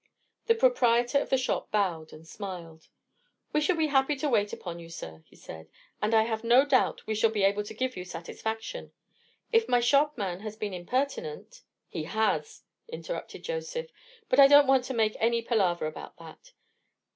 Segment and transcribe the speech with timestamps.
[0.47, 2.87] The proprietor of the shop bowed and smiled.
[3.53, 5.69] "We shall be happy to wait upon you, sir," he said;
[6.01, 8.93] "and I have no doubt we shall be able to give you satisfaction.
[9.51, 13.91] If my shopman has been impertinent—" "He has," interrupted Joseph;
[14.27, 16.53] "but I don't want to make any palaver about that.